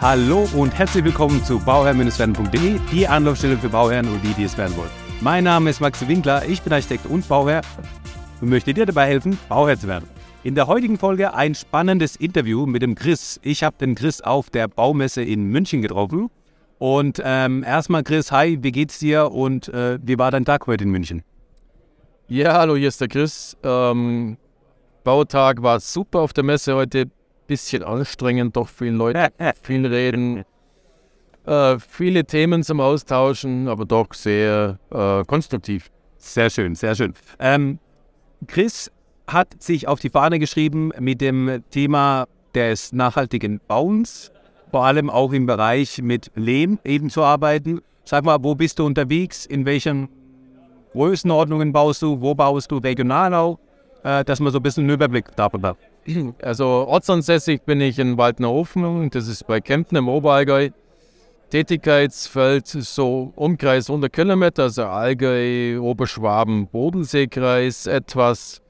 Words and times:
Hallo 0.00 0.48
und 0.56 0.72
herzlich 0.72 1.04
willkommen 1.04 1.44
zu 1.44 1.58
bauherr-werden.de, 1.58 2.80
die 2.90 3.06
Anlaufstelle 3.06 3.58
für 3.58 3.68
Bauherren 3.68 4.08
und 4.08 4.22
die, 4.24 4.32
die 4.32 4.44
es 4.44 4.56
werden 4.56 4.74
wollen. 4.78 4.88
Mein 5.20 5.44
Name 5.44 5.68
ist 5.68 5.82
Max 5.82 6.08
Winkler, 6.08 6.42
ich 6.48 6.62
bin 6.62 6.72
Architekt 6.72 7.04
und 7.04 7.28
Bauherr 7.28 7.60
und 8.40 8.48
möchte 8.48 8.72
dir 8.72 8.86
dabei 8.86 9.08
helfen, 9.08 9.38
Bauherr 9.50 9.78
zu 9.78 9.88
werden. 9.88 10.08
In 10.42 10.54
der 10.54 10.68
heutigen 10.68 10.96
Folge 10.96 11.34
ein 11.34 11.54
spannendes 11.54 12.16
Interview 12.16 12.64
mit 12.64 12.80
dem 12.80 12.94
Chris. 12.94 13.40
Ich 13.42 13.62
habe 13.62 13.76
den 13.78 13.94
Chris 13.94 14.22
auf 14.22 14.48
der 14.48 14.68
Baumesse 14.68 15.22
in 15.22 15.44
München 15.44 15.82
getroffen. 15.82 16.30
Und 16.78 17.20
ähm, 17.22 17.62
erstmal 17.62 18.02
Chris, 18.02 18.32
hi, 18.32 18.56
wie 18.62 18.72
geht's 18.72 19.00
dir 19.00 19.30
und 19.30 19.68
äh, 19.68 19.98
wie 20.02 20.18
war 20.18 20.30
dein 20.30 20.46
Tag 20.46 20.66
heute 20.66 20.84
in 20.84 20.90
München? 20.92 21.22
Ja, 22.26 22.54
hallo, 22.54 22.74
hier 22.74 22.88
ist 22.88 23.02
der 23.02 23.08
Chris. 23.08 23.54
Ähm, 23.62 24.38
Bautag 25.04 25.62
war 25.62 25.78
super 25.78 26.20
auf 26.20 26.32
der 26.32 26.44
Messe 26.44 26.74
heute. 26.74 27.10
Bisschen 27.50 27.82
anstrengend, 27.82 28.54
doch 28.54 28.68
viele 28.68 28.92
Leute, 28.92 29.32
viel 29.62 29.84
reden, 29.84 30.44
äh, 31.46 31.80
viele 31.80 32.24
Themen 32.24 32.62
zum 32.62 32.80
Austauschen, 32.80 33.66
aber 33.66 33.86
doch 33.86 34.14
sehr 34.14 34.78
äh, 34.92 35.24
konstruktiv. 35.24 35.90
Sehr 36.16 36.48
schön, 36.48 36.76
sehr 36.76 36.94
schön. 36.94 37.12
Ähm, 37.40 37.80
Chris 38.46 38.92
hat 39.26 39.60
sich 39.60 39.88
auf 39.88 39.98
die 39.98 40.10
Fahne 40.10 40.38
geschrieben 40.38 40.92
mit 41.00 41.20
dem 41.20 41.64
Thema 41.70 42.28
des 42.54 42.92
nachhaltigen 42.92 43.60
Bauens, 43.66 44.30
vor 44.70 44.84
allem 44.84 45.10
auch 45.10 45.32
im 45.32 45.46
Bereich 45.46 46.00
mit 46.00 46.30
Lehm 46.36 46.78
eben 46.84 47.10
zu 47.10 47.24
arbeiten. 47.24 47.80
Sag 48.04 48.24
mal, 48.24 48.38
wo 48.44 48.54
bist 48.54 48.78
du 48.78 48.86
unterwegs? 48.86 49.44
In 49.44 49.66
welchen 49.66 50.08
Größenordnungen 50.92 51.72
baust 51.72 52.00
du? 52.02 52.20
Wo 52.20 52.32
baust 52.32 52.70
du 52.70 52.76
regional 52.76 53.34
auch? 53.34 53.58
Äh, 54.04 54.24
dass 54.24 54.38
man 54.38 54.52
so 54.52 54.60
ein 54.60 54.62
bisschen 54.62 54.84
einen 54.84 54.94
Überblick 54.94 55.34
darüber 55.34 55.70
hat. 55.70 55.89
Also 56.42 56.66
ortsansässig 56.66 57.62
bin 57.62 57.80
ich 57.80 57.98
in 57.98 58.16
Waldnerhofen, 58.16 59.10
das 59.10 59.28
ist 59.28 59.46
bei 59.46 59.60
Kempten 59.60 59.96
im 59.96 60.08
Oberallgäu. 60.08 60.70
Tätigkeitsfeld 61.50 62.66
so 62.68 63.32
Umkreis 63.34 63.90
100 63.90 64.12
Kilometer, 64.12 64.62
also 64.64 64.84
Allgäu, 64.84 65.80
Oberschwaben, 65.80 66.68
Bodenseekreis 66.68 67.86
etwas. 67.86 68.62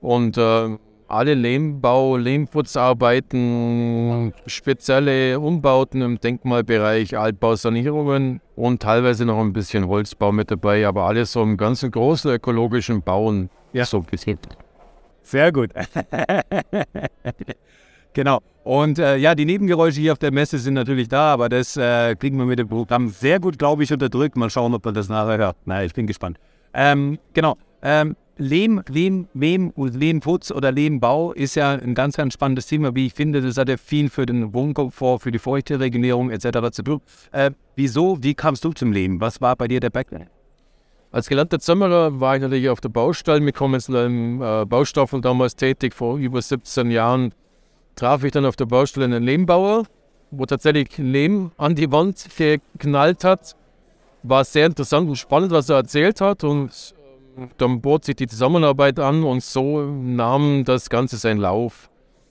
Und 0.00 0.38
äh, 0.38 0.78
alle 1.06 1.34
Lehmbau, 1.34 2.16
Lehmputzarbeiten, 2.16 4.32
spezielle 4.46 5.38
Umbauten 5.38 6.00
im 6.00 6.18
Denkmalbereich, 6.18 7.18
Altbausanierungen 7.18 8.40
und 8.56 8.80
teilweise 8.82 9.26
noch 9.26 9.40
ein 9.40 9.52
bisschen 9.52 9.86
Holzbau 9.86 10.32
mit 10.32 10.50
dabei, 10.50 10.86
aber 10.86 11.04
alles 11.04 11.32
so 11.32 11.42
im 11.42 11.58
ganzen 11.58 11.90
großen 11.90 12.30
ökologischen 12.32 13.02
Bauen. 13.02 13.50
Ja. 13.74 13.84
So 13.84 14.00
gesehen. 14.02 14.38
Sehr 15.24 15.50
gut. 15.52 15.70
genau. 18.12 18.40
Und 18.62 18.98
äh, 18.98 19.16
ja, 19.16 19.34
die 19.34 19.44
Nebengeräusche 19.44 20.00
hier 20.00 20.12
auf 20.12 20.18
der 20.18 20.32
Messe 20.32 20.58
sind 20.58 20.74
natürlich 20.74 21.08
da, 21.08 21.32
aber 21.32 21.48
das 21.48 21.76
äh, 21.76 22.14
kriegen 22.14 22.38
wir 22.38 22.46
mit 22.46 22.58
dem 22.58 22.68
Programm 22.68 23.08
sehr 23.08 23.40
gut, 23.40 23.58
glaube 23.58 23.82
ich, 23.82 23.92
unterdrückt. 23.92 24.36
Mal 24.36 24.48
schauen, 24.50 24.72
ob 24.74 24.84
man 24.84 24.94
das 24.94 25.08
nachher 25.08 25.38
hört. 25.38 25.56
Na, 25.64 25.84
ich 25.84 25.92
bin 25.92 26.06
gespannt. 26.06 26.38
Ähm, 26.72 27.18
genau. 27.32 27.56
Ähm, 27.82 28.16
Lehm, 28.36 28.82
Lehm, 28.88 29.28
Lehm, 29.34 29.72
Lehmputz 29.76 30.50
oder 30.50 30.72
Lehmbau 30.72 31.32
ist 31.32 31.54
ja 31.54 31.70
ein 31.70 31.94
ganz, 31.94 32.16
ganz 32.16 32.34
spannendes 32.34 32.66
Thema, 32.66 32.94
wie 32.94 33.06
ich 33.06 33.14
finde. 33.14 33.40
Das 33.40 33.56
hat 33.56 33.68
ja 33.68 33.76
viel 33.76 34.10
für 34.10 34.26
den 34.26 34.52
Wohnkomfort, 34.52 35.20
für 35.20 35.30
die 35.30 35.38
Feuchteregulierung 35.38 36.30
etc. 36.30 36.70
zu 36.72 36.82
tun. 36.82 37.00
Äh, 37.30 37.52
wieso, 37.76 38.18
wie 38.22 38.34
kamst 38.34 38.64
du 38.64 38.72
zum 38.72 38.92
Lehm? 38.92 39.20
Was 39.20 39.40
war 39.40 39.54
bei 39.54 39.68
dir 39.68 39.78
der 39.78 39.90
Background? 39.90 40.26
Als 41.14 41.28
gelernter 41.28 41.60
Zimmerer 41.60 42.18
war 42.18 42.34
ich 42.34 42.42
natürlich 42.42 42.68
auf 42.68 42.80
der 42.80 42.88
Baustelle 42.88 43.38
mit 43.38 43.54
konventionellen 43.54 44.42
äh, 44.42 44.66
Baustoffen 44.66 45.22
damals 45.22 45.54
tätig. 45.54 45.94
Vor 45.94 46.18
über 46.18 46.42
17 46.42 46.90
Jahren 46.90 47.32
traf 47.94 48.24
ich 48.24 48.32
dann 48.32 48.44
auf 48.44 48.56
der 48.56 48.66
Baustelle 48.66 49.04
einen 49.04 49.22
Lehmbauer, 49.22 49.84
wo 50.32 50.44
tatsächlich 50.44 50.98
Lehm 50.98 51.52
an 51.56 51.76
die 51.76 51.92
Wand 51.92 52.26
geknallt 52.36 53.22
hat. 53.22 53.54
War 54.24 54.44
sehr 54.44 54.66
interessant 54.66 55.08
und 55.08 55.14
spannend, 55.14 55.52
was 55.52 55.68
er 55.68 55.76
erzählt 55.76 56.20
hat. 56.20 56.42
Und 56.42 56.96
dann 57.58 57.80
bot 57.80 58.04
sich 58.06 58.16
die 58.16 58.26
Zusammenarbeit 58.26 58.98
an 58.98 59.22
und 59.22 59.44
so 59.44 59.82
nahm 59.82 60.64
das 60.64 60.90
Ganze 60.90 61.16
seinen 61.16 61.38
Lauf. 61.38 61.90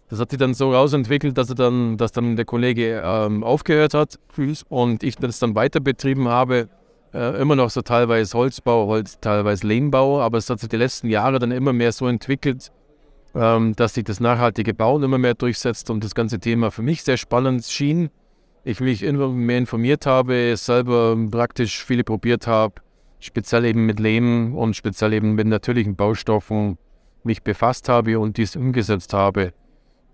Das 0.09 0.19
hat 0.19 0.31
sich 0.31 0.39
dann 0.39 0.53
so 0.53 0.73
rausentwickelt, 0.73 1.37
dass, 1.37 1.47
er 1.47 1.55
dann, 1.55 1.95
dass 1.95 2.11
dann 2.11 2.35
der 2.35 2.43
Kollege 2.43 3.01
ähm, 3.01 3.45
aufgehört 3.45 3.93
hat 3.93 4.19
und 4.67 5.03
ich 5.03 5.15
das 5.15 5.39
dann 5.39 5.55
weiter 5.55 5.79
betrieben 5.79 6.27
habe. 6.27 6.67
Äh, 7.13 7.39
immer 7.41 7.55
noch 7.55 7.69
so 7.69 7.81
teilweise 7.81 8.37
Holzbau, 8.37 8.87
Holz, 8.87 9.19
teilweise 9.19 9.67
Lehmbau, 9.67 10.21
aber 10.21 10.37
es 10.37 10.49
hat 10.49 10.59
sich 10.59 10.69
die 10.69 10.77
letzten 10.77 11.09
Jahre 11.09 11.39
dann 11.39 11.51
immer 11.51 11.73
mehr 11.73 11.91
so 11.91 12.07
entwickelt, 12.07 12.71
ähm, 13.35 13.75
dass 13.75 13.93
sich 13.93 14.03
das 14.03 14.19
nachhaltige 14.19 14.73
Bauen 14.73 15.03
immer 15.03 15.17
mehr 15.17 15.35
durchsetzt 15.35 15.89
und 15.89 16.03
das 16.03 16.15
ganze 16.15 16.39
Thema 16.39 16.71
für 16.71 16.81
mich 16.81 17.03
sehr 17.03 17.17
spannend 17.17 17.65
schien. 17.65 18.09
Ich 18.63 18.79
mich 18.79 19.03
immer 19.03 19.27
mehr 19.27 19.57
informiert 19.57 20.05
habe, 20.05 20.55
selber 20.55 21.15
praktisch 21.29 21.83
viele 21.83 22.03
probiert 22.03 22.47
habe 22.47 22.75
speziell 23.23 23.65
eben 23.65 23.85
mit 23.85 23.99
Lehm 23.99 24.55
und 24.55 24.75
speziell 24.75 25.13
eben 25.13 25.33
mit 25.33 25.47
natürlichen 25.47 25.95
Baustoffen 25.95 26.77
mich 27.23 27.41
befasst 27.41 27.87
habe 27.87 28.19
und 28.19 28.37
dies 28.37 28.55
umgesetzt 28.55 29.13
habe. 29.13 29.53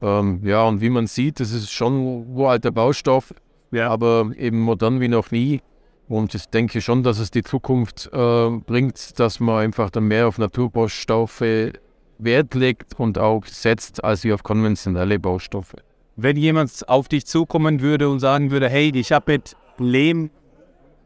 Ähm, 0.01 0.41
ja, 0.43 0.63
und 0.63 0.79
wie 0.81 0.89
man 0.89 1.07
sieht, 1.07 1.39
das 1.39 1.51
ist 1.51 1.71
schon 1.71 1.93
ein 1.93 2.35
uralter 2.35 2.71
Baustoff, 2.71 3.33
ja. 3.71 3.89
aber 3.89 4.31
eben 4.38 4.59
modern 4.59 5.01
wie 5.01 5.07
noch 5.07 5.31
nie. 5.31 5.61
Und 6.09 6.33
ich 6.33 6.47
denke 6.47 6.81
schon, 6.81 7.03
dass 7.03 7.19
es 7.19 7.29
die 7.29 7.43
Zukunft 7.43 8.09
äh, 8.11 8.49
bringt, 8.49 9.19
dass 9.19 9.39
man 9.39 9.63
einfach 9.63 9.91
dann 9.91 10.05
mehr 10.05 10.27
auf 10.27 10.39
Naturbaustoffe 10.39 11.71
Wert 12.17 12.53
legt 12.55 12.99
und 12.99 13.17
auch 13.17 13.45
setzt, 13.45 14.03
als 14.03 14.23
wie 14.23 14.33
auf 14.33 14.43
konventionelle 14.43 15.19
Baustoffe. 15.19 15.75
Wenn 16.15 16.35
jemand 16.35 16.89
auf 16.89 17.07
dich 17.07 17.25
zukommen 17.25 17.79
würde 17.79 18.09
und 18.09 18.19
sagen 18.19 18.51
würde, 18.51 18.67
hey, 18.67 18.91
ich 18.93 19.11
habe 19.11 19.33
mit 19.33 19.55
Lehm 19.77 20.31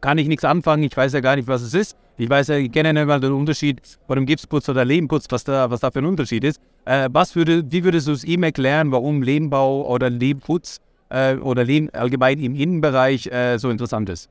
kann 0.01 0.17
ich 0.17 0.27
nichts 0.27 0.43
anfangen, 0.43 0.83
ich 0.83 0.95
weiß 0.95 1.13
ja 1.13 1.19
gar 1.19 1.35
nicht, 1.35 1.47
was 1.47 1.61
es 1.61 1.73
ist. 1.73 1.97
Ich 2.17 2.29
weiß 2.29 2.47
ja 2.47 2.67
generell 2.67 3.05
mal 3.05 3.19
den 3.19 3.31
Unterschied 3.33 3.81
von 4.07 4.15
dem 4.15 4.25
Gipsputz 4.25 4.69
oder 4.69 4.85
Lehmputz, 4.85 5.25
was 5.29 5.43
da, 5.43 5.69
was 5.69 5.81
da 5.81 5.91
für 5.91 5.99
ein 5.99 6.05
Unterschied 6.05 6.43
ist. 6.43 6.59
Äh, 6.85 7.09
was 7.11 7.35
würde, 7.35 7.63
wie 7.71 7.83
würdest 7.83 8.07
du 8.07 8.13
es 8.13 8.23
ihm 8.23 8.43
erklären, 8.43 8.91
warum 8.91 9.21
Lehmbau 9.21 9.85
oder 9.87 10.09
Lehmputz 10.09 10.79
äh, 11.09 11.35
oder 11.35 11.63
Lehm 11.63 11.89
allgemein 11.91 12.39
im 12.39 12.55
Innenbereich 12.55 13.27
äh, 13.27 13.57
so 13.57 13.69
interessant 13.69 14.09
ist? 14.09 14.29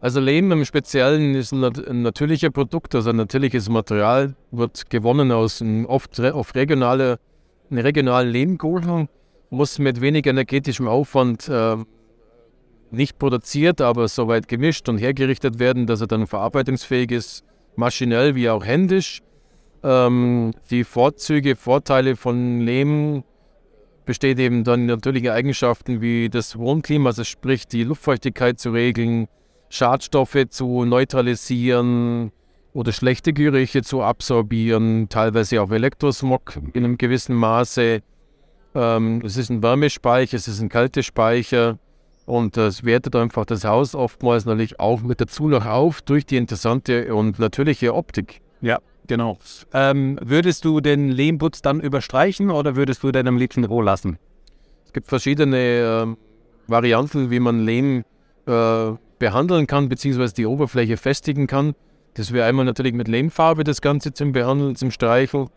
Also 0.00 0.20
Lehm 0.20 0.52
im 0.52 0.64
Speziellen 0.64 1.34
ist 1.34 1.52
ein, 1.52 2.02
natürlicher 2.02 2.50
Produkt, 2.50 2.94
also 2.94 3.10
ein 3.10 3.16
natürliches 3.16 3.68
Material, 3.68 4.34
wird 4.50 4.90
gewonnen 4.90 5.32
aus 5.32 5.62
einem 5.62 5.86
oft 5.86 6.20
auf 6.20 6.54
regionale, 6.54 7.18
regionalen 7.70 8.30
Lehmkohle, 8.30 9.08
muss 9.50 9.78
mit 9.78 10.00
wenig 10.00 10.26
energetischem 10.26 10.88
Aufwand 10.88 11.48
äh, 11.48 11.76
nicht 12.90 13.18
produziert, 13.18 13.80
aber 13.80 14.08
soweit 14.08 14.48
gemischt 14.48 14.88
und 14.88 14.98
hergerichtet 14.98 15.58
werden, 15.58 15.86
dass 15.86 16.00
er 16.00 16.06
dann 16.06 16.26
verarbeitungsfähig 16.26 17.10
ist, 17.10 17.44
maschinell 17.76 18.34
wie 18.34 18.50
auch 18.50 18.64
händisch. 18.64 19.22
Ähm, 19.82 20.52
die 20.70 20.84
Vorzüge, 20.84 21.56
Vorteile 21.56 22.16
von 22.16 22.60
Lehm 22.60 23.24
besteht 24.04 24.38
eben 24.38 24.64
dann 24.64 24.86
natürliche 24.86 25.32
Eigenschaften 25.32 26.00
wie 26.00 26.28
das 26.28 26.58
Wohnklima, 26.58 27.10
also 27.10 27.24
sprich 27.24 27.66
die 27.66 27.84
Luftfeuchtigkeit 27.84 28.58
zu 28.58 28.70
regeln, 28.70 29.28
Schadstoffe 29.68 30.46
zu 30.50 30.84
neutralisieren 30.84 32.32
oder 32.72 32.92
schlechte 32.92 33.32
Gerüche 33.32 33.82
zu 33.82 34.02
absorbieren, 34.02 35.08
teilweise 35.08 35.62
auch 35.62 35.70
Elektrosmog 35.70 36.58
in 36.72 36.84
einem 36.84 36.98
gewissen 36.98 37.34
Maße. 37.36 38.02
Ähm, 38.74 39.22
es 39.24 39.36
ist 39.36 39.50
ein 39.50 39.62
Wärmespeicher, 39.62 40.36
es 40.36 40.48
ist 40.48 40.60
ein 40.60 40.68
Kältespeicher. 40.68 41.78
Und 42.26 42.56
das 42.56 42.84
wertet 42.84 43.14
einfach 43.16 43.44
das 43.44 43.64
Haus 43.64 43.94
oftmals 43.94 44.46
natürlich 44.46 44.80
auch 44.80 45.02
mit 45.02 45.20
dazu 45.20 45.48
noch 45.48 45.66
auf 45.66 46.00
durch 46.02 46.24
die 46.24 46.36
interessante 46.36 47.14
und 47.14 47.38
natürliche 47.38 47.94
Optik. 47.94 48.40
Ja, 48.62 48.78
genau. 49.06 49.38
Ähm, 49.72 50.18
würdest 50.22 50.64
du 50.64 50.80
den 50.80 51.10
Lehmputz 51.10 51.60
dann 51.60 51.80
überstreichen 51.80 52.50
oder 52.50 52.76
würdest 52.76 53.02
du 53.02 53.12
den 53.12 53.28
am 53.28 53.36
liebsten 53.36 53.64
roh 53.64 53.82
lassen? 53.82 54.18
Es 54.86 54.92
gibt 54.92 55.08
verschiedene 55.08 55.58
äh, 55.58 56.06
Varianten, 56.66 57.30
wie 57.30 57.40
man 57.40 57.60
Lehm 57.60 58.04
äh, 58.46 58.92
behandeln 59.18 59.66
kann, 59.66 59.88
beziehungsweise 59.88 60.34
die 60.34 60.46
Oberfläche 60.46 60.96
festigen 60.96 61.46
kann. 61.46 61.74
Das 62.14 62.32
wäre 62.32 62.46
einmal 62.46 62.64
natürlich 62.64 62.94
mit 62.94 63.08
Lehmfarbe 63.08 63.64
das 63.64 63.80
Ganze 63.80 64.12
zum 64.12 64.32
Behandeln, 64.32 64.76
zum 64.76 64.90
Streicheln 64.90 65.48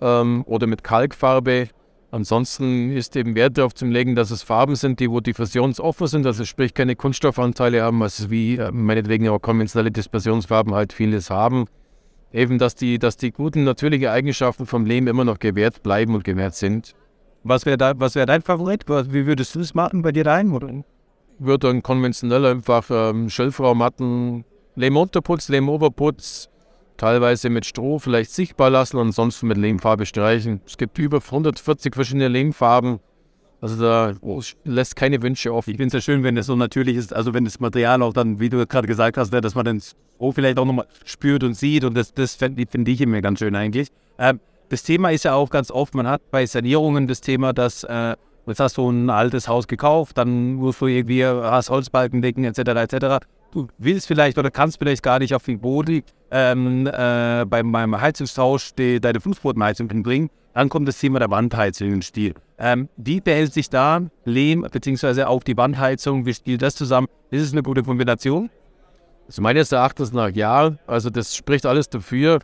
ähm, 0.00 0.44
oder 0.46 0.66
mit 0.66 0.84
Kalkfarbe 0.84 1.68
Ansonsten 2.10 2.90
ist 2.92 3.16
eben 3.16 3.34
Wert 3.34 3.58
darauf 3.58 3.74
zu 3.74 3.84
legen, 3.84 4.14
dass 4.14 4.30
es 4.30 4.42
Farben 4.42 4.76
sind, 4.76 4.98
die 4.98 5.10
wo 5.10 5.20
diffusionsoffen 5.20 6.06
sind, 6.06 6.26
also 6.26 6.46
sprich 6.46 6.72
keine 6.72 6.96
Kunststoffanteile 6.96 7.82
haben, 7.82 8.02
also 8.02 8.30
wie 8.30 8.56
äh, 8.56 8.72
meinetwegen 8.72 9.28
auch 9.28 9.40
konventionelle 9.40 9.90
Dispersionsfarben 9.90 10.74
halt 10.74 10.94
vieles 10.94 11.28
haben. 11.28 11.66
Eben, 12.32 12.58
dass 12.58 12.74
die, 12.74 12.98
dass 12.98 13.18
die 13.18 13.30
guten 13.30 13.64
natürlichen 13.64 14.08
Eigenschaften 14.08 14.64
vom 14.64 14.86
Lehm 14.86 15.06
immer 15.06 15.24
noch 15.24 15.38
gewährt 15.38 15.82
bleiben 15.82 16.14
und 16.14 16.24
gewährt 16.24 16.54
sind. 16.54 16.94
Was 17.44 17.66
wäre 17.66 17.78
wär 17.78 18.26
dein 18.26 18.42
Favorit? 18.42 18.86
Wie 18.88 19.26
würdest 19.26 19.54
du 19.54 19.58
das 19.58 19.74
machen 19.74 20.00
bei 20.00 20.12
dir 20.12 20.26
rein? 20.26 20.50
Oder? 20.52 20.84
Würde 21.38 21.68
dann 21.68 21.82
konventionell 21.82 22.44
einfach 22.46 22.86
ähm, 22.90 23.30
Schilfraumatten, 23.30 24.44
Lehmunterputz, 24.74 25.48
Lehmoberputz, 25.48 26.48
teilweise 26.96 27.48
mit 27.48 27.64
Stroh 27.64 27.98
vielleicht 27.98 28.30
sichtbar 28.32 28.70
lassen, 28.70 28.98
ansonsten 28.98 29.46
mit 29.46 29.56
Lehmfarbe 29.56 30.04
streichen. 30.04 30.60
Es 30.66 30.76
gibt 30.76 30.98
über 30.98 31.18
140 31.18 31.94
verschiedene 31.94 32.28
Lehmfarben 32.28 33.00
Also 33.60 33.80
da 33.82 34.14
lässt 34.64 34.96
keine 34.96 35.22
Wünsche 35.22 35.52
offen. 35.52 35.70
Ich 35.70 35.76
finde 35.76 35.88
es 35.88 35.92
ja 35.94 36.00
schön, 36.00 36.22
wenn 36.22 36.36
es 36.36 36.46
so 36.46 36.56
natürlich 36.56 36.96
ist, 36.96 37.12
also 37.12 37.34
wenn 37.34 37.44
das 37.44 37.58
Material 37.60 38.02
auch 38.02 38.12
dann, 38.12 38.38
wie 38.38 38.48
du 38.48 38.66
gerade 38.66 38.86
gesagt 38.86 39.16
hast, 39.16 39.32
dass 39.32 39.54
man 39.54 39.64
den 39.64 39.80
Stroh 39.80 40.32
vielleicht 40.32 40.58
auch 40.58 40.64
nochmal 40.64 40.86
spürt 41.04 41.42
und 41.44 41.54
sieht 41.54 41.84
und 41.84 41.94
das, 41.94 42.12
das 42.14 42.34
finde 42.34 42.66
find 42.68 42.88
ich 42.88 43.00
immer 43.00 43.20
ganz 43.20 43.38
schön 43.40 43.54
eigentlich. 43.56 43.88
Ähm, 44.18 44.40
das 44.68 44.82
Thema 44.82 45.10
ist 45.10 45.24
ja 45.24 45.34
auch 45.34 45.50
ganz 45.50 45.70
oft, 45.70 45.94
man 45.94 46.06
hat 46.06 46.30
bei 46.30 46.44
Sanierungen 46.44 47.06
das 47.08 47.20
Thema, 47.20 47.52
dass 47.52 47.84
äh, 47.84 48.16
jetzt 48.48 48.60
hast 48.60 48.76
du 48.76 48.88
ein 48.90 49.10
altes 49.10 49.48
Haus 49.48 49.66
gekauft, 49.68 50.18
dann 50.18 50.54
musst 50.54 50.80
du 50.80 50.86
irgendwie 50.86 51.24
hast 51.24 51.70
Holzbalken 51.70 52.22
decken 52.22 52.44
etc. 52.44 52.58
etc. 52.58 53.26
Du 53.52 53.68
willst 53.78 54.06
vielleicht 54.06 54.38
oder 54.38 54.50
kannst 54.50 54.78
vielleicht 54.78 55.02
gar 55.02 55.18
nicht 55.18 55.34
auf 55.34 55.44
die 55.44 55.56
Boden 55.56 56.02
ähm, 56.30 56.86
äh, 56.86 57.44
beim, 57.46 57.72
beim 57.72 58.00
Heizungstausch 58.00 58.74
die, 58.74 59.00
deine 59.00 59.20
Fußbodenheizung 59.20 59.88
hinbringen. 59.88 60.30
Dann 60.54 60.68
kommt 60.68 60.88
das 60.88 60.98
Thema 60.98 61.18
der 61.20 61.30
Wandheizung 61.30 61.92
ins 61.92 62.06
Spiel. 62.06 62.34
Ähm, 62.58 62.88
wie 62.96 63.20
behält 63.20 63.52
sich 63.52 63.70
da 63.70 64.02
Lehm 64.24 64.66
bzw. 64.70 65.22
auch 65.24 65.42
die 65.42 65.56
Wandheizung? 65.56 66.26
Wie 66.26 66.34
spielt 66.34 66.62
das 66.62 66.74
zusammen? 66.74 67.06
Ist 67.30 67.42
es 67.42 67.52
eine 67.52 67.62
gute 67.62 67.82
Kombination? 67.82 68.50
Also 69.28 69.42
meines 69.42 69.70
Erachtens 69.72 70.12
nach 70.12 70.30
ja. 70.30 70.72
Also 70.86 71.10
das 71.10 71.36
spricht 71.36 71.64
alles 71.64 71.88
dafür. 71.88 72.40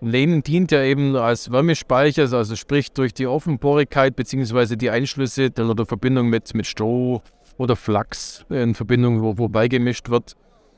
Lehm 0.00 0.42
dient 0.42 0.70
ja 0.70 0.82
eben 0.82 1.16
als 1.16 1.50
Wärmespeicher, 1.50 2.32
also 2.32 2.54
sprich 2.54 2.92
durch 2.92 3.12
die 3.14 3.26
Offenporigkeit 3.26 4.14
bzw. 4.14 4.76
die 4.76 4.90
Einschlüsse 4.90 5.50
oder 5.58 5.86
Verbindung 5.86 6.28
mit, 6.28 6.54
mit 6.54 6.66
Stroh 6.66 7.20
oder 7.56 7.74
Flachs 7.74 8.44
in 8.48 8.74
Verbindung, 8.74 9.22
wo, 9.22 9.38
wo 9.38 9.48
beigemischt 9.48 10.08
wird. 10.08 10.36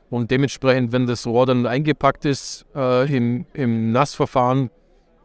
Und 0.09 0.31
dementsprechend, 0.31 0.93
wenn 0.93 1.07
das 1.07 1.27
Rohr 1.27 1.47
dann 1.47 1.67
eingepackt 1.67 2.25
ist 2.25 2.65
äh, 2.75 3.15
im, 3.15 3.47
im 3.53 3.93
Nassverfahren, 3.93 4.71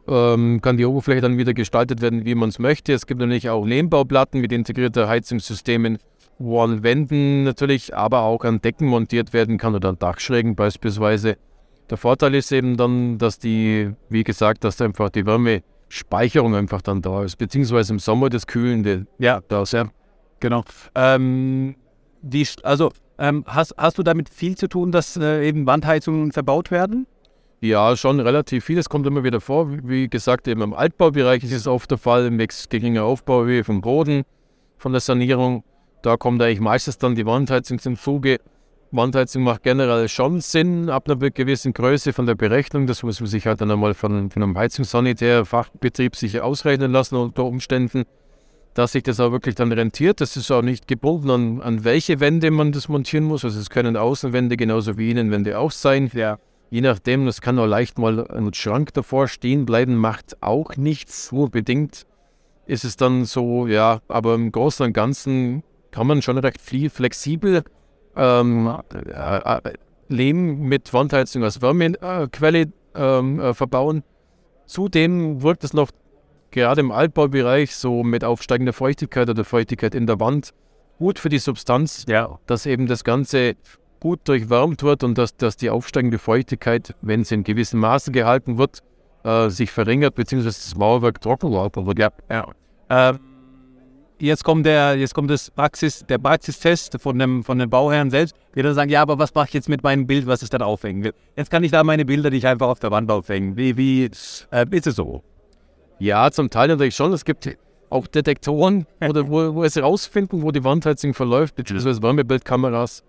ähm, 0.08 0.62
kann 0.62 0.78
die 0.78 0.86
Oberfläche 0.86 1.22
dann 1.22 1.38
wieder 1.38 1.54
gestaltet 1.54 2.02
werden, 2.02 2.26
wie 2.26 2.36
man 2.36 2.50
es 2.50 2.60
möchte. 2.60 2.94
Es 2.94 3.08
gibt 3.08 3.22
natürlich 3.22 3.50
auch 3.50 3.66
Lehmbauplatten 3.66 4.42
mit 4.42 4.52
integrierten 4.52 5.08
Heizungssystemen, 5.08 5.98
wo 6.38 6.62
an 6.62 6.84
Wänden 6.84 7.44
natürlich, 7.44 7.96
aber 7.96 8.22
auch 8.22 8.44
an 8.44 8.62
Decken 8.62 8.88
montiert 8.88 9.34
werden 9.34 9.58
kann 9.58 9.74
oder 9.74 9.90
an 9.90 9.98
Dachschrägen 9.98 10.56
beispielsweise. 10.56 11.38
Der 11.90 11.98
Vorteil 11.98 12.34
ist 12.36 12.52
eben 12.52 12.78
dann, 12.78 13.18
dass 13.18 13.38
die, 13.38 13.92
wie 14.10 14.24
gesagt, 14.24 14.64
dass 14.64 14.82
einfach 14.82 15.10
die 15.10 15.26
Wärmespeicherung 15.26 16.56
einfach 16.56 16.82
dann 16.82 17.02
da 17.02 17.24
ist, 17.24 17.38
beziehungsweise 17.38 17.94
im 17.94 18.00
Sommer 18.00 18.30
das 18.30 18.48
Kühlende. 18.48 19.06
Ja, 19.20 19.42
da 19.48 19.62
ist 19.62 19.74
ja. 19.74 19.90
Genau. 20.40 20.64
Ähm, 20.96 21.76
die, 22.22 22.48
also 22.64 22.92
ähm, 23.18 23.44
hast, 23.48 23.76
hast 23.78 23.98
du 23.98 24.04
damit 24.04 24.30
viel 24.30 24.58
zu 24.58 24.68
tun, 24.68 24.92
dass 24.92 25.16
äh, 25.16 25.48
eben 25.48 25.66
Wandheizungen 25.68 26.32
verbaut 26.32 26.72
werden? 26.72 27.08
Ja, 27.62 27.96
schon 27.96 28.20
relativ 28.20 28.66
viel. 28.66 28.78
Es 28.78 28.90
kommt 28.90 29.08
immer 29.08 29.24
wieder 29.24 29.40
vor. 29.40 29.70
Wie 29.88 30.10
gesagt, 30.10 30.48
eben 30.48 30.62
im 30.62 30.74
Altbaubereich 30.74 31.44
ist 31.44 31.54
es 31.54 31.68
oft 31.68 31.90
der 31.90 31.98
Fall, 31.98 32.26
im 32.26 32.38
geringer 32.38 33.04
Aufbauhöhe 33.04 33.64
vom 33.64 33.82
Boden, 33.82 34.24
von 34.78 34.92
der 34.92 35.02
Sanierung. 35.02 35.64
Da 36.02 36.18
kommt 36.18 36.42
eigentlich 36.42 36.60
meistens 36.60 36.98
dann 36.98 37.16
die 37.16 37.26
Wandheizung 37.26 37.80
zum 37.80 37.98
Zuge. 37.98 38.40
Wandheizung 38.96 39.44
macht 39.44 39.64
generell 39.64 40.08
schon 40.10 40.42
Sinn 40.42 40.90
ab 40.90 41.10
einer 41.10 41.30
gewissen 41.30 41.74
Größe 41.74 42.14
von 42.14 42.26
der 42.26 42.36
Berechnung. 42.36 42.88
Das 42.88 43.04
muss 43.04 43.20
man 43.20 43.28
sich 43.28 43.48
halt 43.48 43.62
dann 43.62 43.72
einmal 43.72 43.94
von, 43.94 44.30
von 44.30 44.44
einem 44.44 44.58
Heizungssanitär 44.58 45.46
Fachbetrieb 45.46 46.16
sich 46.16 46.42
ausrechnen 46.42 46.92
lassen 46.92 47.16
unter 47.16 47.46
Umständen, 47.46 48.04
dass 48.74 48.94
sich 48.94 49.04
das 49.04 49.20
auch 49.20 49.32
wirklich 49.32 49.56
dann 49.56 49.72
rentiert. 49.72 50.22
Das 50.22 50.38
ist 50.38 50.52
auch 50.52 50.62
nicht 50.62 50.88
gebunden 50.88 51.30
an, 51.30 51.62
an 51.62 51.84
welche 51.84 52.20
Wände 52.20 52.52
man 52.52 52.72
das 52.72 52.90
montieren 52.90 53.26
muss. 53.26 53.46
Also 53.46 53.60
es 53.60 53.70
können 53.70 53.98
Außenwände 53.98 54.58
genauso 54.58 54.98
wie 54.98 55.12
Innenwände 55.12 55.60
auch 55.60 55.72
sein. 55.72 56.10
Ja. 56.14 56.40
Je 56.70 56.82
nachdem, 56.82 57.26
das 57.26 57.42
kann 57.42 57.60
auch 57.60 57.68
leicht 57.68 57.98
mal 57.98 58.28
ein 58.28 58.54
Schrank 58.54 58.94
davor 58.94 59.28
stehen 59.28 59.66
bleiben, 59.66 59.96
macht 59.96 60.42
auch 60.42 60.76
nichts. 60.78 61.32
Nur 61.32 61.50
bedingt 61.50 62.06
ist 62.66 62.84
es 62.84 62.98
dann 62.98 63.26
so, 63.26 63.68
ja, 63.68 64.02
aber 64.08 64.36
im 64.36 64.52
Großen 64.52 64.86
und 64.86 64.94
Ganzen 64.94 65.64
kann 65.92 66.08
man 66.08 66.22
schon 66.22 66.38
recht 66.38 66.60
viel 66.60 66.90
flexibel 66.90 67.64
ähm, 68.16 68.78
äh, 68.90 69.60
Lehm 70.08 70.62
mit 70.62 70.94
Wandheizung 70.94 71.44
als 71.44 71.62
Wärmequelle 71.62 72.72
ähm, 72.96 73.40
äh, 73.40 73.54
verbauen. 73.54 74.04
Zudem 74.66 75.42
wirkt 75.42 75.64
es 75.64 75.74
noch 75.74 75.90
gerade 76.52 76.82
im 76.82 76.92
Altbaubereich 76.92 77.76
so 77.76 78.04
mit 78.04 78.24
aufsteigender 78.24 78.74
Feuchtigkeit 78.74 79.30
oder 79.30 79.44
Feuchtigkeit 79.44 79.94
in 79.96 80.08
der 80.08 80.20
Wand 80.20 80.54
gut 80.98 81.20
für 81.20 81.30
die 81.30 81.40
Substanz, 81.40 82.06
ja. 82.08 82.40
dass 82.46 82.66
eben 82.66 82.88
das 82.88 83.04
Ganze 83.04 83.56
gut 84.00 84.22
durchwärmt 84.26 84.84
wird 84.84 85.04
und 85.04 85.18
dass, 85.18 85.36
dass 85.36 85.58
die 85.58 85.70
aufsteigende 85.70 86.20
Feuchtigkeit, 86.20 86.96
wenn 87.02 87.24
sie 87.24 87.36
in 87.36 87.44
gewissen 87.44 87.80
Maßen 87.80 88.14
gehalten 88.14 88.58
wird, 88.58 88.84
äh, 89.24 89.50
sich 89.50 89.72
verringert, 89.72 90.16
beziehungsweise 90.16 90.58
das 90.58 90.76
Mauerwerk 90.76 91.22
trocken 91.22 91.52
wird. 91.52 92.00
Ja. 92.00 92.12
ja. 92.30 92.48
Ähm, 92.90 93.20
jetzt 94.20 94.44
kommt 94.44 94.66
der, 94.66 94.96
jetzt 94.98 95.14
kommt 95.14 95.30
das 95.30 95.52
Praxis, 95.52 96.06
der 96.08 96.18
Praxistest 96.18 97.00
von 97.00 97.18
dem, 97.20 97.44
von 97.44 97.60
den 97.60 97.70
Bauherren 97.70 98.10
selbst, 98.10 98.36
die 98.56 98.62
dann 98.62 98.74
sagen, 98.74 98.90
ja, 98.90 99.02
aber 99.02 99.20
was 99.20 99.34
mache 99.34 99.48
ich 99.48 99.54
jetzt 99.54 99.70
mit 99.70 99.84
meinem 99.84 100.08
Bild, 100.08 100.28
was 100.28 100.42
ich 100.42 100.50
dann 100.50 100.62
aufhängen 100.62 101.04
will? 101.04 101.14
Jetzt 101.36 101.52
kann 101.52 101.64
ich 101.64 101.72
da 101.72 101.84
meine 101.84 102.06
Bilder 102.06 102.30
nicht 102.30 102.46
einfach 102.46 102.68
auf 102.68 102.80
der 102.80 102.92
Wand 102.92 103.12
aufhängen. 103.12 103.58
Wie, 103.58 103.78
wie 103.78 104.06
äh, 104.52 104.66
ist 104.72 104.88
es 104.88 104.96
so? 104.96 105.24
Ja, 106.00 106.30
zum 106.32 106.50
Teil 106.50 106.68
natürlich 106.68 106.96
schon. 106.96 107.14
Es 107.14 107.26
gibt 107.26 107.58
auch 107.90 108.08
Detektoren, 108.08 108.86
oder 109.08 109.28
wo, 109.30 109.56
wo 109.56 109.64
es 109.64 109.76
herausfinden, 109.76 110.42
wo 110.42 110.52
die 110.52 110.64
Wandheizung 110.64 111.14
verläuft, 111.14 111.56
beziehungsweise 111.56 112.02
Wärmebildkameras. 112.02 113.04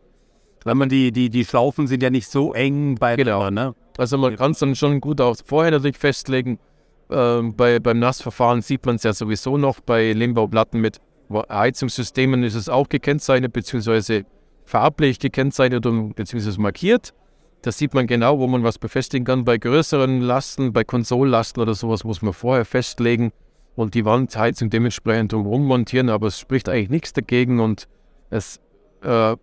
Weil 0.64 0.74
man 0.74 0.88
die, 0.88 1.12
die, 1.12 1.30
die 1.30 1.44
Schlaufen 1.44 1.86
sind 1.86 2.02
ja 2.02 2.10
nicht 2.10 2.28
so 2.28 2.52
eng 2.52 2.96
bei 2.96 3.16
genau. 3.16 3.50
ne? 3.50 3.74
Also 3.98 4.18
man 4.18 4.36
kann 4.36 4.50
es 4.50 4.58
dann 4.58 4.74
schon 4.74 5.00
gut 5.00 5.20
auch 5.20 5.36
vorher 5.44 5.70
natürlich 5.70 5.96
festlegen. 5.96 6.58
Ähm, 7.10 7.54
bei, 7.54 7.78
beim 7.78 7.98
Nassverfahren 7.98 8.62
sieht 8.62 8.84
man 8.86 8.96
es 8.96 9.02
ja 9.02 9.12
sowieso 9.12 9.56
noch. 9.56 9.80
Bei 9.80 10.12
Lehmbauplatten 10.12 10.80
mit 10.80 10.98
Heizungssystemen 11.30 12.42
ist 12.42 12.54
es 12.54 12.68
auch 12.68 12.88
gekennzeichnet, 12.88 13.52
beziehungsweise 13.52 14.24
farblich 14.64 15.18
gekennzeichnet 15.18 15.86
und 15.86 16.14
beziehungsweise 16.14 16.60
markiert. 16.60 17.14
Da 17.62 17.72
sieht 17.72 17.94
man 17.94 18.06
genau, 18.06 18.38
wo 18.38 18.46
man 18.46 18.62
was 18.62 18.78
befestigen 18.78 19.24
kann. 19.24 19.44
Bei 19.44 19.58
größeren 19.58 20.20
Lasten, 20.20 20.72
bei 20.72 20.84
Konsollasten 20.84 21.62
oder 21.62 21.74
sowas 21.74 22.04
muss 22.04 22.22
man 22.22 22.32
vorher 22.32 22.64
festlegen 22.64 23.32
und 23.74 23.94
die 23.94 24.04
Wandheizung 24.04 24.70
dementsprechend 24.70 25.32
drumherum 25.32 25.66
montieren, 25.66 26.08
aber 26.08 26.28
es 26.28 26.38
spricht 26.38 26.68
eigentlich 26.68 26.90
nichts 26.90 27.12
dagegen 27.12 27.60
und 27.60 27.88
es 28.30 28.60
äh, 29.02 29.36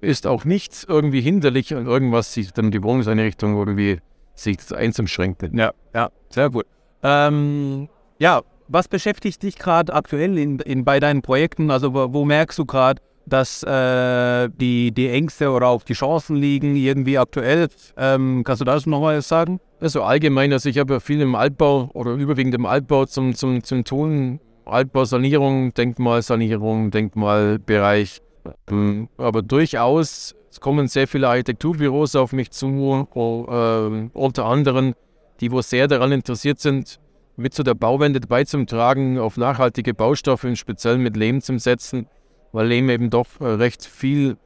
ist 0.00 0.26
auch 0.26 0.44
nichts 0.44 0.84
irgendwie 0.84 1.20
hinderlich 1.20 1.74
an 1.74 1.86
irgendwas, 1.86 2.32
sich 2.32 2.52
dann 2.52 2.70
die 2.70 2.82
Wohnungseinrichtung 2.82 3.56
irgendwie 3.56 4.00
sich 4.34 4.58
einzuschränkt. 4.72 5.42
Ja, 5.52 5.72
ja, 5.94 6.10
sehr 6.30 6.50
gut. 6.50 6.66
Ähm, 7.06 7.88
ja, 8.18 8.42
was 8.66 8.88
beschäftigt 8.88 9.42
dich 9.44 9.56
gerade 9.56 9.94
aktuell 9.94 10.36
in, 10.38 10.58
in, 10.58 10.84
bei 10.84 10.98
deinen 10.98 11.22
Projekten? 11.22 11.70
Also 11.70 11.94
wo, 11.94 12.12
wo 12.12 12.24
merkst 12.24 12.58
du 12.58 12.64
gerade, 12.64 13.00
dass 13.26 13.62
äh, 13.62 14.48
die, 14.48 14.90
die 14.90 15.08
Ängste 15.08 15.50
oder 15.50 15.68
auch 15.68 15.84
die 15.84 15.92
Chancen 15.92 16.34
liegen 16.34 16.74
irgendwie 16.74 17.16
aktuell? 17.16 17.68
Ähm, 17.96 18.42
kannst 18.44 18.60
du 18.60 18.64
das 18.64 18.86
nochmal 18.86 19.22
sagen? 19.22 19.60
Also 19.80 20.02
allgemein, 20.02 20.52
also 20.52 20.68
ich 20.68 20.78
habe 20.78 20.94
ja 20.94 21.00
viel 21.00 21.20
im 21.20 21.36
Altbau 21.36 21.90
oder 21.94 22.12
überwiegend 22.12 22.54
im 22.56 22.66
Altbau 22.66 23.04
zum, 23.04 23.34
zum, 23.34 23.62
zum 23.62 23.84
tun. 23.84 24.40
Altbausanierung, 24.64 25.74
Denkmalsanierung, 25.74 26.90
Denkmalbereich, 26.90 28.20
ähm, 28.68 29.08
aber 29.16 29.42
durchaus, 29.42 30.34
kommen 30.60 30.88
sehr 30.88 31.06
viele 31.06 31.28
Architekturbüros 31.28 32.16
auf 32.16 32.32
mich 32.32 32.50
zu, 32.50 33.06
äh, 33.14 34.08
unter 34.12 34.46
anderem, 34.46 34.94
die 35.40 35.52
wo 35.52 35.60
sehr 35.60 35.88
daran 35.88 36.12
interessiert 36.12 36.60
sind, 36.60 36.98
mit 37.36 37.54
zu 37.54 37.62
der 37.62 37.74
Bauwende 37.74 38.20
beizutragen, 38.20 39.18
auf 39.18 39.36
nachhaltige 39.36 39.94
Baustoffe 39.94 40.44
und 40.44 40.56
speziell 40.56 40.98
mit 40.98 41.16
Lehm 41.16 41.40
zu 41.42 41.58
setzen, 41.58 42.06
weil 42.52 42.68
Lehm 42.68 42.88
eben 42.88 43.10
doch 43.10 43.26
äh, 43.40 43.44
recht 43.44 43.84
viel 43.84 44.36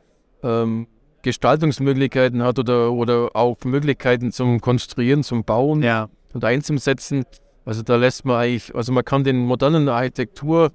ähm, 0.42 0.88
Gestaltungsmöglichkeiten 1.22 2.42
hat 2.42 2.58
oder, 2.58 2.92
oder 2.92 3.30
auch 3.34 3.56
Möglichkeiten 3.64 4.32
zum 4.32 4.60
Konstruieren, 4.60 5.22
zum 5.22 5.44
Bauen 5.44 5.82
ja. 5.82 6.08
und 6.32 6.44
einzusetzen. 6.44 7.24
Also 7.64 7.82
da 7.82 7.96
lässt 7.96 8.24
man 8.24 8.36
eigentlich, 8.36 8.74
also 8.74 8.92
man 8.92 9.04
kann 9.04 9.22
den 9.22 9.38
modernen 9.38 9.88
Architektur 9.88 10.72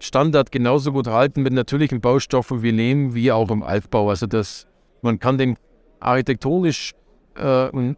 Standard 0.00 0.52
genauso 0.52 0.92
gut 0.92 1.08
halten 1.08 1.42
mit 1.42 1.52
natürlichen 1.52 2.00
Baustoffen 2.00 2.62
wie 2.62 2.70
Lehm, 2.70 3.14
wie 3.14 3.32
auch 3.32 3.50
im 3.50 3.62
Altbau. 3.62 4.08
Also 4.08 4.26
das, 4.26 4.66
man 5.02 5.18
kann 5.18 5.36
den 5.36 5.56
architektonisch 6.00 6.94
äh, 7.36 7.94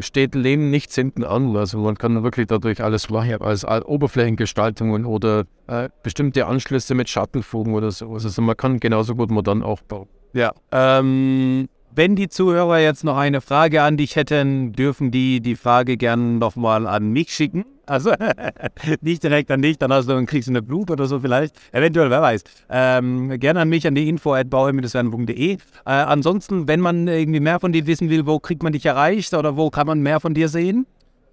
steht 0.00 0.34
Lehm 0.34 0.70
nichts 0.70 0.94
hinten 0.94 1.24
an. 1.24 1.56
Also 1.56 1.78
man 1.78 1.96
kann 1.96 2.22
wirklich 2.22 2.46
dadurch 2.46 2.82
alles 2.82 3.10
machen, 3.10 3.40
als 3.40 3.64
Oberflächengestaltungen 3.64 5.04
oder 5.04 5.44
äh, 5.66 5.88
bestimmte 6.02 6.46
Anschlüsse 6.46 6.94
mit 6.94 7.08
Schattenfugen 7.08 7.74
oder 7.74 7.90
so. 7.90 8.12
Also 8.12 8.42
man 8.42 8.56
kann 8.56 8.80
genauso 8.80 9.14
gut 9.14 9.30
modern 9.30 9.62
aufbauen. 9.62 10.08
Ja. 10.32 10.52
Ähm, 10.70 11.68
wenn 11.92 12.14
die 12.14 12.28
Zuhörer 12.28 12.78
jetzt 12.78 13.02
noch 13.02 13.16
eine 13.16 13.40
Frage 13.40 13.82
an 13.82 13.96
dich 13.96 14.14
hätten, 14.14 14.72
dürfen 14.72 15.10
die 15.10 15.40
die 15.40 15.56
Frage 15.56 15.96
gerne 15.96 16.38
nochmal 16.38 16.86
an 16.86 17.10
mich 17.10 17.34
schicken. 17.34 17.64
Also 17.90 18.12
nicht 19.00 19.24
direkt 19.24 19.50
an 19.50 19.62
dich, 19.62 19.76
dann 19.76 19.92
hast 19.92 20.08
du, 20.08 20.12
dann 20.12 20.26
kriegst 20.26 20.46
du 20.46 20.52
eine 20.52 20.62
Blut 20.62 20.92
oder 20.92 21.06
so 21.06 21.18
vielleicht. 21.18 21.56
Eventuell, 21.72 22.08
wer 22.08 22.22
weiß. 22.22 22.44
Ähm, 22.70 23.36
gerne 23.40 23.58
an 23.60 23.68
mich, 23.68 23.84
an 23.84 23.96
die 23.96 24.08
info 24.08 24.32
at. 24.32 24.46
Äh, 24.52 25.56
ansonsten, 25.84 26.68
wenn 26.68 26.78
man 26.78 27.08
irgendwie 27.08 27.40
mehr 27.40 27.58
von 27.58 27.72
dir 27.72 27.88
wissen 27.88 28.08
will, 28.08 28.26
wo 28.26 28.38
kriegt 28.38 28.62
man 28.62 28.72
dich 28.72 28.86
erreicht 28.86 29.34
oder 29.34 29.56
wo 29.56 29.70
kann 29.70 29.88
man 29.88 30.02
mehr 30.02 30.20
von 30.20 30.34
dir 30.34 30.48
sehen? 30.48 30.86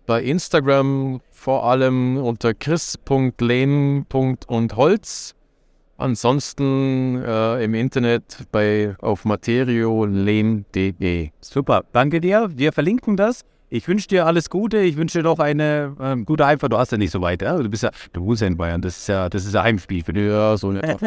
Bei 0.08 0.24
Instagram 0.24 1.22
vor 1.32 1.66
allem 1.66 2.18
unter 2.18 2.56
chris.lehm.und 2.56 4.74
Ansonsten 6.00 7.24
äh, 7.24 7.64
im 7.64 7.74
Internet 7.76 8.48
bei 8.52 8.96
auf 9.00 9.26
materiolehm.de. 9.26 11.30
Super, 11.40 11.84
danke 11.92 12.20
dir. 12.20 12.50
Wir 12.56 12.72
verlinken 12.72 13.16
das. 13.16 13.46
Ich 13.70 13.88
wünsche 13.88 14.08
dir 14.08 14.26
alles 14.26 14.50
Gute. 14.50 14.80
Ich 14.80 14.96
wünsche 14.96 15.20
dir 15.20 15.24
noch 15.24 15.40
eine 15.40 15.96
ähm, 16.00 16.26
gute 16.26 16.46
Heimfahrt. 16.46 16.72
Du 16.72 16.78
hast 16.78 16.92
ja 16.92 16.98
nicht 16.98 17.12
so 17.12 17.22
weit, 17.22 17.42
ja? 17.42 17.58
Du 17.58 17.70
bist 17.70 17.84
ja, 17.84 17.92
du 18.14 18.24
wohnst 18.24 18.42
ja 18.42 18.48
in 18.48 18.56
Bayern. 18.56 18.82
Das 18.82 18.98
ist 18.98 19.08
ja, 19.08 19.30
das 19.30 19.46
ist 19.46 19.56
ein 19.56 19.64
Heimspiel 19.64 20.04
für 20.04 20.14
dich. 20.14 20.28
Ja, 20.28 20.56
so 20.56 20.70
eine. 20.70 20.82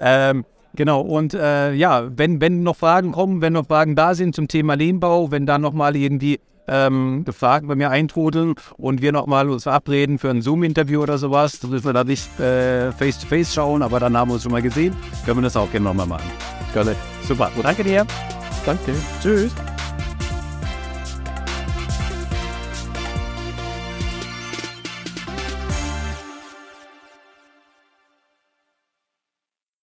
ähm, 0.00 0.44
genau. 0.76 1.00
Und 1.00 1.34
äh, 1.34 1.72
ja, 1.72 2.08
wenn, 2.16 2.40
wenn 2.40 2.62
noch 2.62 2.76
Fragen 2.76 3.12
kommen, 3.12 3.40
wenn 3.40 3.54
noch 3.54 3.66
Fragen 3.66 3.96
da 3.96 4.14
sind 4.14 4.34
zum 4.34 4.46
Thema 4.46 4.74
Lehmbau, 4.74 5.32
wenn 5.32 5.44
da 5.44 5.58
nochmal 5.58 5.96
irgendwie 5.96 6.38
ähm, 6.68 7.24
Fragen 7.32 7.66
bei 7.66 7.74
mir 7.74 7.90
eintrudeln 7.90 8.54
und 8.76 9.02
wir 9.02 9.10
nochmal 9.10 9.48
uns 9.48 9.64
verabreden 9.64 10.18
für 10.18 10.30
ein 10.30 10.42
Zoom-Interview 10.42 11.02
oder 11.02 11.18
sowas, 11.18 11.58
dann 11.60 11.70
müssen 11.70 11.86
wir 11.86 11.94
da 11.94 12.04
nicht 12.04 12.38
äh, 12.38 12.92
face-to-face 12.92 13.54
schauen, 13.54 13.82
aber 13.82 13.98
dann 13.98 14.16
haben 14.16 14.28
wir 14.28 14.34
uns 14.34 14.42
schon 14.42 14.52
mal 14.52 14.62
gesehen, 14.62 14.94
können 15.24 15.38
wir 15.38 15.44
das 15.44 15.56
auch 15.56 15.70
gerne 15.70 15.84
nochmal 15.84 16.06
machen. 16.06 16.30
Gerne. 16.74 16.94
Super. 17.26 17.50
Danke 17.62 17.82
dir. 17.82 18.06
Danke. 18.64 18.92
Tschüss. 19.22 19.52